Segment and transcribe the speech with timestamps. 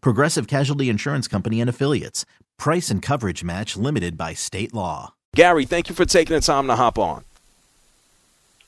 [0.00, 2.24] Progressive Casualty Insurance Company and Affiliates.
[2.58, 5.14] Price and coverage match limited by state law.
[5.34, 7.24] Gary, thank you for taking the time to hop on.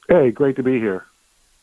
[0.08, 1.04] Hey, great to be here.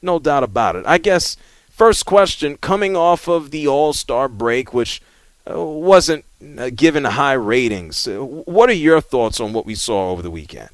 [0.02, 0.86] No doubt about it.
[0.86, 1.38] I guess
[1.76, 5.02] First question coming off of the All Star break, which
[5.46, 6.24] uh, wasn't
[6.58, 10.32] uh, given high ratings, uh, what are your thoughts on what we saw over the
[10.32, 10.70] weekend?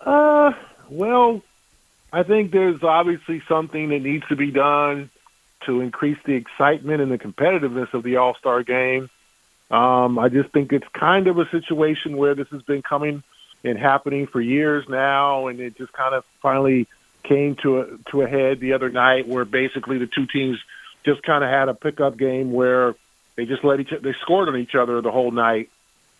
[0.00, 0.54] Uh,
[0.88, 1.42] well,
[2.14, 5.10] I think there's obviously something that needs to be done
[5.66, 9.10] to increase the excitement and the competitiveness of the All Star game.
[9.70, 13.22] Um, I just think it's kind of a situation where this has been coming
[13.64, 16.86] and happening for years now, and it just kind of finally
[17.22, 20.58] came to a to a head the other night, where basically the two teams
[21.04, 22.94] just kind of had a pickup game where
[23.36, 25.70] they just let each they scored on each other the whole night,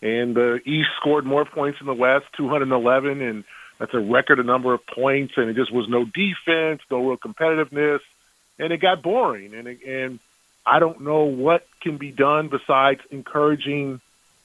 [0.01, 3.43] and the East scored more points than the West, 211, and
[3.79, 7.17] that's a record a number of points, and it just was no defense, no real
[7.17, 7.99] competitiveness,
[8.59, 10.19] and it got boring, and and
[10.65, 13.99] I don't know what can be done besides encouraging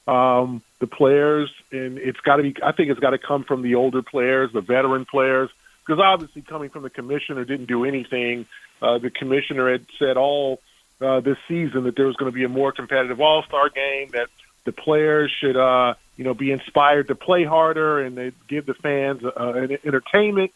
[0.07, 2.55] um, the players, and it's got to be.
[2.63, 5.49] I think it's got to come from the older players, the veteran players
[5.89, 8.45] because obviously coming from the commissioner didn't do anything.
[8.79, 10.61] Uh, the commissioner had said all
[11.01, 14.09] uh, this season that there was going to be a more competitive All Star game,
[14.09, 14.27] that
[14.65, 18.75] the players should, uh, you know, be inspired to play harder and they give the
[18.75, 20.51] fans uh, an entertainment,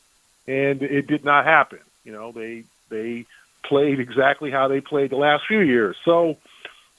[0.47, 1.79] and it did not happen.
[2.03, 3.25] You know, they they
[3.63, 5.96] played exactly how they played the last few years.
[6.06, 6.38] So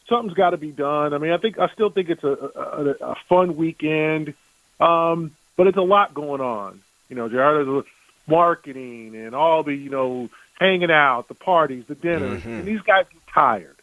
[0.08, 1.14] something's got to be done.
[1.14, 4.34] I mean, I think I still think it's a, a, a fun weekend,
[4.80, 6.80] um, but it's a lot going on.
[7.08, 7.84] You know, Gerardo,
[8.26, 12.50] marketing and all the you know hanging out, the parties, the dinners, mm-hmm.
[12.50, 13.76] and these guys get tired.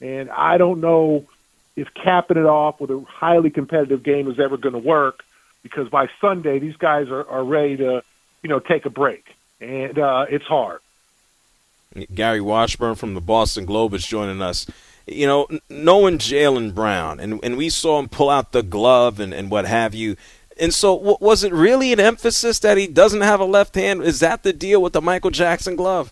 [0.00, 1.26] And I don't know
[1.74, 5.24] if capping it off with a highly competitive game is ever going to work
[5.62, 8.02] because by Sunday these guys are, are ready to
[8.42, 9.26] you know take a break,
[9.60, 10.80] and uh, it's hard.
[12.14, 14.66] Gary Washburn from the Boston Globe is joining us.
[15.06, 19.32] You know, knowing Jaylen Brown, and, and we saw him pull out the glove and,
[19.32, 20.16] and what have you.
[20.58, 24.02] And so, w- was it really an emphasis that he doesn't have a left hand?
[24.02, 26.10] Is that the deal with the Michael Jackson glove?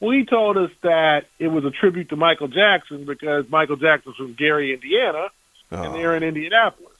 [0.00, 4.16] Well, he told us that it was a tribute to Michael Jackson because Michael Jackson's
[4.16, 5.28] from Gary, Indiana,
[5.72, 5.82] oh.
[5.82, 6.96] and they're in Indianapolis.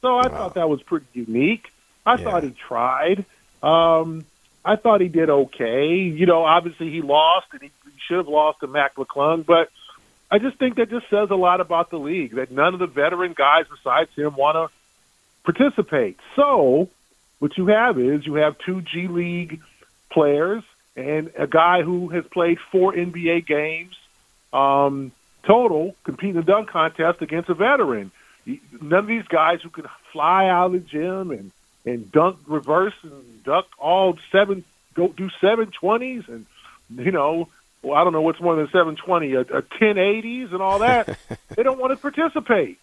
[0.00, 0.28] So I wow.
[0.28, 1.72] thought that was pretty unique.
[2.04, 2.24] I yeah.
[2.24, 3.24] thought he tried.
[3.62, 4.24] Um,
[4.64, 5.94] I thought he did okay.
[5.94, 7.70] You know, obviously he lost, and he,
[8.06, 9.70] should have lost to Mac McClung, but
[10.30, 12.86] I just think that just says a lot about the league that none of the
[12.86, 14.74] veteran guys besides him want to
[15.44, 16.18] participate.
[16.34, 16.88] So
[17.38, 19.60] what you have is you have two G League
[20.10, 20.62] players
[20.96, 23.96] and a guy who has played four NBA games
[24.52, 25.12] um,
[25.44, 28.10] total competing in the dunk contest against a veteran.
[28.46, 31.52] None of these guys who can fly out of the gym and
[31.84, 34.64] and dunk reverse and duck all seven
[34.94, 36.46] go do seven twenties and
[36.90, 37.48] you know
[37.82, 40.80] well I don't know what's more than seven twenty a, a ten eighties and all
[40.80, 41.18] that.
[41.56, 42.78] they don't want to participate.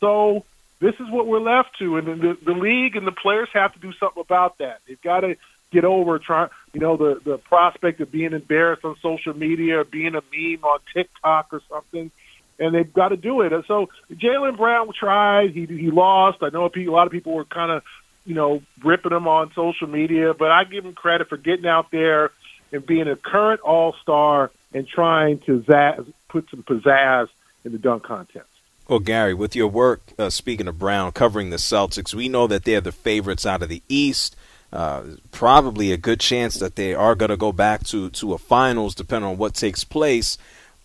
[0.00, 0.44] So
[0.80, 3.78] this is what we're left to, and the, the league and the players have to
[3.78, 4.80] do something about that.
[4.86, 5.36] They've got to
[5.70, 9.84] get over trying, you know, the the prospect of being embarrassed on social media or
[9.84, 12.10] being a meme on TikTok or something,
[12.58, 13.52] and they've got to do it.
[13.52, 16.42] And so Jaylen Brown tried, he he lost.
[16.42, 17.82] I know a lot of people were kind of,
[18.24, 21.90] you know, ripping him on social media, but I give him credit for getting out
[21.90, 22.30] there
[22.72, 27.28] and being a current All Star and trying to zazz, put some pizzazz
[27.64, 28.46] in the dunk contest.
[28.88, 32.64] Well, Gary, with your work, uh, speaking of Brown, covering the Celtics, we know that
[32.64, 34.36] they're the favorites out of the East.
[34.72, 38.38] Uh, probably a good chance that they are going to go back to, to a
[38.38, 40.38] finals, depending on what takes place.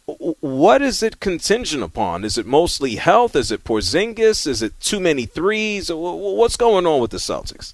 [0.08, 2.24] What is it contingent upon?
[2.24, 3.36] Is it mostly health?
[3.36, 4.48] Is it Porzingis?
[4.48, 5.92] Is it too many threes?
[5.92, 7.74] What's going on with the Celtics?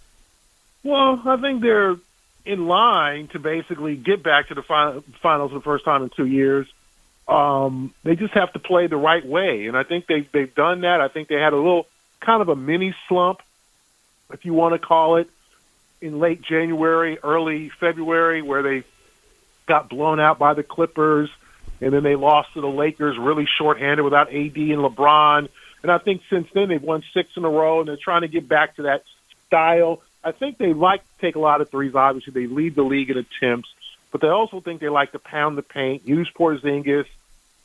[0.83, 1.95] Well, I think they're
[2.43, 6.25] in line to basically get back to the finals for the first time in two
[6.25, 6.67] years.
[7.27, 10.81] um, they just have to play the right way, and I think they've they've done
[10.81, 10.99] that.
[11.01, 11.87] I think they had a little
[12.19, 13.41] kind of a mini slump,
[14.31, 15.29] if you want to call it,
[16.01, 18.83] in late January, early February, where they
[19.67, 21.29] got blown out by the Clippers,
[21.81, 25.49] and then they lost to the Lakers really shorthanded without AD and LeBron.
[25.81, 28.27] And I think since then they've won six in a row, and they're trying to
[28.27, 29.03] get back to that
[29.47, 30.01] style.
[30.23, 31.95] I think they like to take a lot of threes.
[31.95, 33.69] Obviously, they lead the league in attempts,
[34.11, 37.05] but they also think they like to pound the paint, use Porzingis,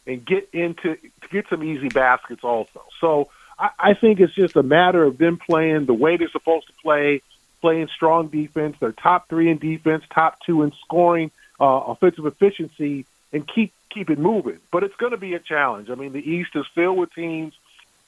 [0.07, 2.83] and get into to get some easy baskets also.
[3.01, 3.29] So
[3.59, 6.73] I, I think it's just a matter of them playing the way they're supposed to
[6.83, 7.23] play,
[7.61, 8.77] playing strong defense.
[8.81, 14.11] They're top three in defense, top two in scoring, uh, offensive efficiency, and keep keep
[14.11, 14.58] it moving.
[14.70, 15.90] But it's going to be a challenge.
[15.90, 17.55] I mean, the East is filled with teams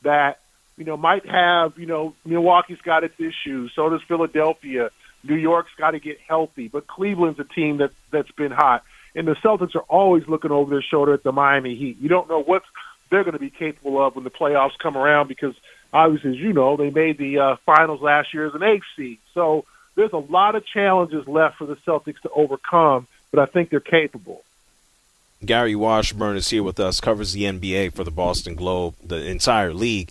[0.03, 0.41] that
[0.77, 4.91] you know might have you know Milwaukee's got its issues, so does Philadelphia.
[5.23, 8.85] New York's got to get healthy, but Cleveland's a team that that's been hot,
[9.15, 11.99] and the Celtics are always looking over their shoulder at the Miami Heat.
[12.01, 12.63] You don't know what
[13.11, 15.55] they're going to be capable of when the playoffs come around because
[15.93, 19.19] obviously, as you know, they made the uh, finals last year as an eighth seed.
[19.35, 19.65] So
[19.97, 23.81] there's a lot of challenges left for the Celtics to overcome, but I think they're
[23.81, 24.43] capable.
[25.45, 29.73] Gary Washburn is here with us, covers the NBA for the Boston Globe, the entire
[29.73, 30.11] league.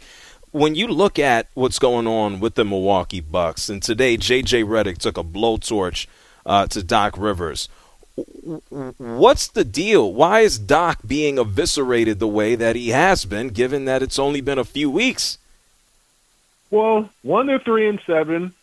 [0.51, 4.63] When you look at what's going on with the Milwaukee Bucks, and today J.J.
[4.63, 6.07] Redick took a blowtorch
[6.45, 7.69] uh, to Doc Rivers.
[8.97, 10.11] What's the deal?
[10.11, 14.41] Why is Doc being eviscerated the way that he has been, given that it's only
[14.41, 15.37] been a few weeks?
[16.71, 18.53] Well, one, they're three and seven.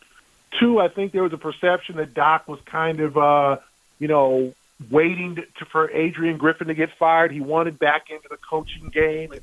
[0.59, 3.59] Two, I think there was a perception that Doc was kind of, uh,
[3.99, 4.53] you know,
[4.91, 7.33] waiting to, for Adrian Griffin to get fired.
[7.33, 9.41] He wanted back into the coaching game, and,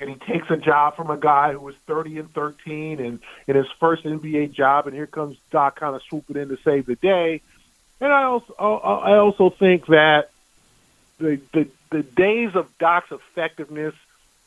[0.00, 3.56] and he takes a job from a guy who was 30 and 13 and in
[3.56, 6.96] his first NBA job, and here comes Doc kind of swooping in to save the
[6.96, 7.40] day.
[8.00, 10.30] And I also I also think that
[11.18, 13.94] the the, the days of Doc's effectiveness,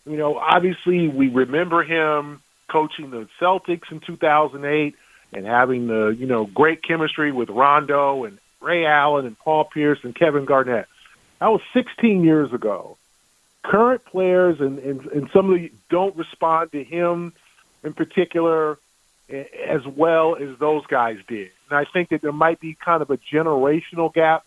[0.06, 4.96] you know, obviously we remember him coaching the Celtics in 2008
[5.32, 10.00] and having the you know great chemistry with Rondo and Ray Allen and Paul Pierce
[10.04, 10.88] and Kevin Garnett.
[11.40, 12.98] That was 16 years ago.
[13.64, 17.34] Current players and, and, and some of the don't respond to him
[17.84, 18.80] in particular
[19.30, 21.52] as well as those guys did.
[21.70, 24.44] And I think that there might be kind of a generational gap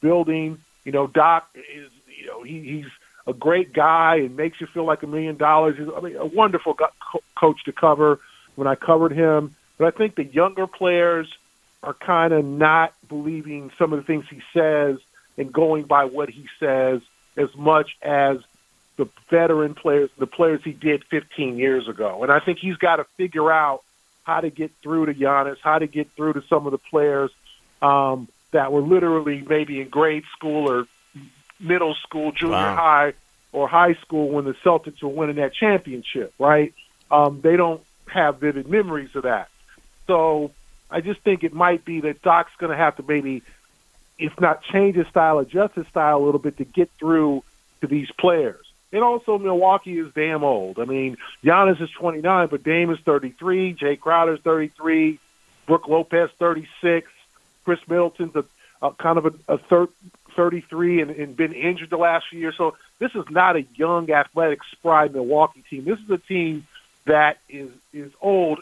[0.00, 0.58] building.
[0.84, 2.90] You know, Doc is, you know, he, he's
[3.26, 5.76] a great guy and makes you feel like a million dollars.
[5.78, 8.20] He's, I mean, a wonderful co- coach to cover
[8.54, 9.54] when I covered him.
[9.76, 11.28] But I think the younger players
[11.82, 14.98] are kind of not believing some of the things he says
[15.36, 17.00] and going by what he says
[17.36, 18.38] as much as
[18.96, 22.22] the veteran players, the players he did 15 years ago.
[22.22, 23.82] And I think he's got to figure out
[24.24, 27.30] how to get through to Giannis, how to get through to some of the players
[27.80, 30.86] um, that were literally maybe in grade school or
[31.60, 32.74] middle school, junior wow.
[32.74, 33.12] high,
[33.52, 36.74] or high school when the Celtics were winning that championship, right?
[37.10, 39.48] Um, they don't have vivid memories of that.
[40.06, 40.50] So
[40.90, 43.42] I just think it might be that Doc's going to have to maybe,
[44.18, 47.44] if not change his style, adjust his style a little bit to get through
[47.80, 48.64] to these players.
[48.90, 50.78] And also, Milwaukee is damn old.
[50.78, 53.74] I mean, Giannis is 29, but Dame is 33.
[53.74, 55.18] Jay Crowder is 33.
[55.66, 57.10] Brook Lopez 36.
[57.64, 58.44] Khris Middleton's a,
[58.80, 59.90] a kind of a, a third,
[60.38, 62.56] 33 and, and been injured the last few years.
[62.56, 65.84] So this is not a young, athletic, spry Milwaukee team.
[65.84, 66.66] This is a team
[67.04, 68.60] that is is old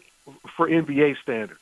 [0.56, 1.60] for NBA standards.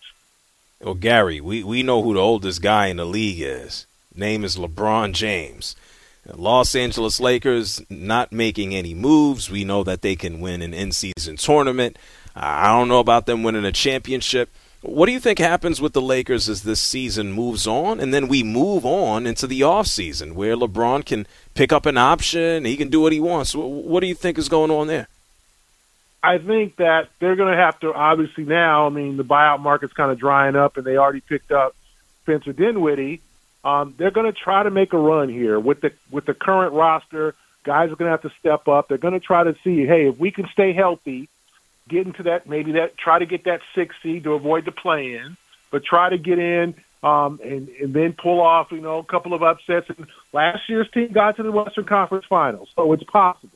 [0.84, 3.86] Well, Gary, we, we know who the oldest guy in the league is.
[4.14, 5.76] Name is LeBron James.
[6.34, 9.50] Los Angeles Lakers not making any moves.
[9.50, 11.98] We know that they can win an in season tournament.
[12.36, 14.50] I don't know about them winning a championship.
[14.82, 18.28] What do you think happens with the Lakers as this season moves on and then
[18.28, 22.76] we move on into the off season where LeBron can pick up an option, he
[22.76, 23.54] can do what he wants.
[23.54, 25.08] What do you think is going on there?
[26.24, 28.86] I think that they're going to have to obviously now.
[28.86, 31.76] I mean, the buyout market's kind of drying up, and they already picked up
[32.22, 33.20] Spencer Dinwiddie.
[33.62, 36.72] Um, they're going to try to make a run here with the with the current
[36.72, 37.34] roster.
[37.62, 38.88] Guys are going to have to step up.
[38.88, 41.28] They're going to try to see, hey, if we can stay healthy,
[41.88, 45.16] get into that maybe that try to get that six seed to avoid the play
[45.16, 45.36] in,
[45.70, 49.34] but try to get in um, and and then pull off you know a couple
[49.34, 49.90] of upsets.
[49.90, 53.53] And last year's team got to the Western Conference Finals, so it's possible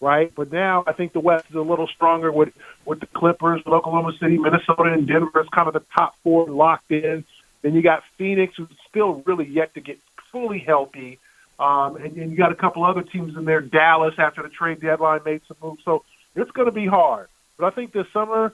[0.00, 0.32] right?
[0.34, 2.52] But now I think the West is a little stronger with
[2.84, 6.90] with the Clippers, Oklahoma City, Minnesota, and Denver is kind of the top four locked
[6.90, 7.24] in.
[7.62, 9.98] Then you got Phoenix, who's still really yet to get
[10.30, 11.18] fully healthy.
[11.58, 13.60] Um, and, and you got a couple other teams in there.
[13.60, 15.82] Dallas, after the trade deadline, made some moves.
[15.84, 16.04] So
[16.36, 17.28] it's going to be hard.
[17.58, 18.52] But I think this summer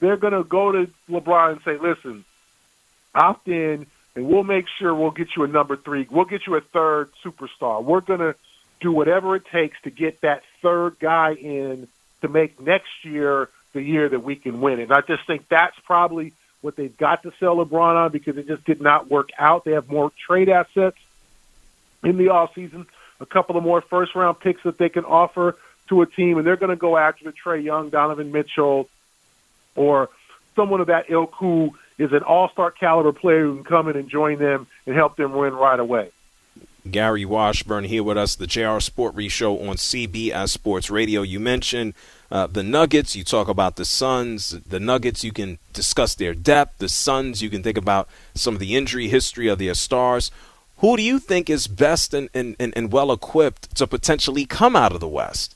[0.00, 2.24] they're going to go to LeBron and say, "Listen,
[3.14, 6.06] opt in, and we'll make sure we'll get you a number three.
[6.10, 7.84] We'll get you a third superstar.
[7.84, 8.34] We're going to
[8.80, 11.88] do whatever it takes to get that third guy in
[12.22, 14.80] to make next year the year that we can win.
[14.80, 18.46] And I just think that's probably what they've got to sell LeBron on because it
[18.46, 19.64] just did not work out.
[19.64, 20.98] They have more trade assets
[22.02, 22.86] in the off season,
[23.20, 25.56] a couple of more first round picks that they can offer
[25.88, 28.88] to a team, and they're going to go after the Trae Young, Donovan Mitchell,
[29.74, 30.08] or
[30.56, 33.96] someone of that ilk who is an all star caliber player who can come in
[33.96, 36.10] and join them and help them win right away.
[36.88, 41.22] Gary Washburn here with us, the JR SportBrief Show on CBS Sports Radio.
[41.22, 41.94] You mentioned
[42.30, 43.16] uh, the Nuggets.
[43.16, 44.50] You talk about the Suns.
[44.50, 46.78] The Nuggets, you can discuss their depth.
[46.78, 50.30] The Suns, you can think about some of the injury history of their stars.
[50.78, 54.74] Who do you think is best and, and, and, and well equipped to potentially come
[54.74, 55.54] out of the West?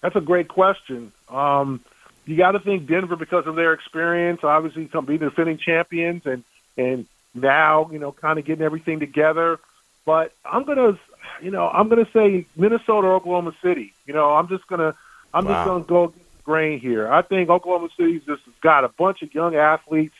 [0.00, 1.12] That's a great question.
[1.28, 1.80] Um,
[2.26, 4.42] you got to think Denver because of their experience.
[4.42, 6.42] Obviously, being defending champions, and
[6.76, 9.58] and now you know kind of getting everything together.
[10.04, 10.98] But I'm gonna,
[11.40, 13.94] you know, I'm gonna say Minnesota, or Oklahoma City.
[14.06, 14.94] You know, I'm just gonna,
[15.32, 15.52] I'm wow.
[15.52, 17.10] just gonna go grain here.
[17.10, 20.14] I think Oklahoma City's just got a bunch of young athletes.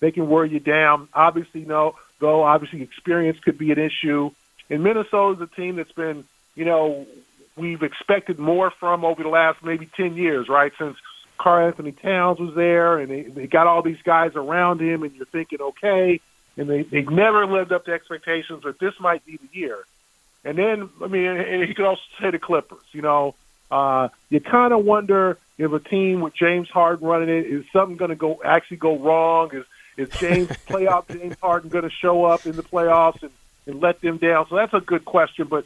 [0.00, 1.08] They can wear you down.
[1.12, 2.42] Obviously, no, though.
[2.42, 4.30] Obviously, experience could be an issue.
[4.68, 6.24] And Minnesota's a team that's been,
[6.54, 7.06] you know,
[7.56, 10.72] we've expected more from over the last maybe ten years, right?
[10.78, 10.96] Since
[11.38, 15.26] Karl-Anthony Towns was there, and they, they got all these guys around him, and you're
[15.26, 16.20] thinking, okay,
[16.56, 19.78] and they they've never lived up to expectations, but this might be the year.
[20.44, 22.84] And then, I mean, and you could also say the Clippers.
[22.92, 23.34] You know,
[23.70, 27.96] uh, you kind of wonder if a team with James Harden running it is something
[27.96, 29.50] going to go actually go wrong?
[29.52, 29.64] Is
[29.96, 33.32] is James playoff James Harden going to show up in the playoffs and,
[33.66, 34.46] and let them down?
[34.48, 35.64] So that's a good question, but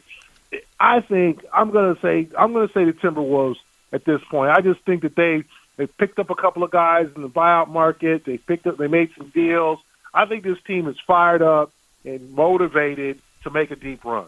[0.78, 3.56] I think I'm going to say I'm going to say the Timberwolves
[3.92, 4.50] at this point.
[4.50, 5.44] I just think that they
[5.76, 8.24] they picked up a couple of guys in the buyout market.
[8.24, 9.80] They picked up they made some deals.
[10.12, 11.72] I think this team is fired up
[12.04, 14.26] and motivated to make a deep run.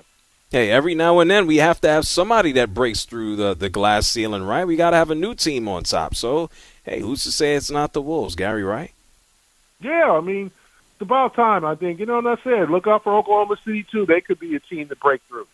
[0.50, 3.70] Hey, every now and then we have to have somebody that breaks through the, the
[3.70, 4.66] glass ceiling, right?
[4.66, 6.14] We got to have a new team on top.
[6.14, 6.50] So,
[6.84, 8.92] hey, who's to say it's not the Wolves, Gary, right?
[9.80, 10.50] Yeah, I mean,
[10.92, 12.00] it's about time, I think.
[12.00, 12.70] You know what I said?
[12.70, 14.04] Look out for Oklahoma City, too.
[14.04, 15.46] They could be a team to break through.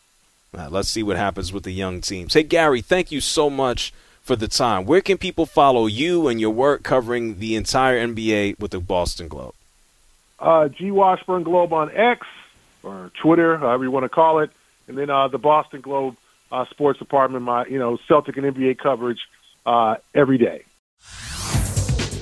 [0.52, 2.34] Right, let's see what happens with the young teams.
[2.34, 4.84] Hey, Gary, thank you so much for the time.
[4.84, 9.28] Where can people follow you and your work covering the entire NBA with the Boston
[9.28, 9.54] Globe?
[10.38, 10.90] Uh, G.
[10.90, 12.26] Washburn Globe on X
[12.82, 14.50] or Twitter, however you want to call it,
[14.86, 16.16] and then uh, the Boston Globe
[16.50, 19.20] uh, Sports Department, my you know Celtic and NBA coverage
[19.66, 20.64] uh, every day.